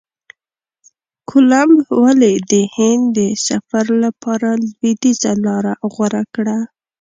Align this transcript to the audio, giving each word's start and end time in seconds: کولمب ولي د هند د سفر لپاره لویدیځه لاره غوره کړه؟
کولمب 1.29 1.79
ولي 2.03 2.33
د 2.51 2.53
هند 2.75 3.03
د 3.17 3.19
سفر 3.47 3.85
لپاره 4.03 4.47
لویدیځه 4.65 5.31
لاره 5.45 5.73
غوره 5.93 6.23
کړه؟ 6.35 6.57